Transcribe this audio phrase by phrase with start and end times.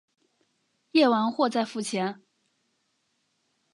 [0.93, 2.23] 验货完再付钱